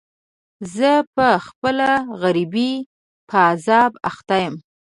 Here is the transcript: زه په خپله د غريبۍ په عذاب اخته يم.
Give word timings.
زه 0.75 0.91
په 1.15 1.27
خپله 1.45 1.89
د 2.01 2.05
غريبۍ 2.21 2.73
په 3.29 3.37
عذاب 3.49 3.91
اخته 4.09 4.35
يم. 4.43 4.55